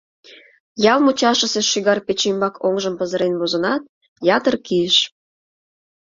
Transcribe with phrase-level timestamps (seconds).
[0.91, 3.83] Ял мучашысе шӱгар пече ӱмбак оҥжым пызырен возынат,
[4.35, 4.95] ятыр кийыш.